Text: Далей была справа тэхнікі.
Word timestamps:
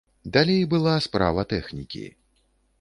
Далей 0.37 0.63
была 0.71 0.95
справа 1.07 1.45
тэхнікі. 1.53 2.05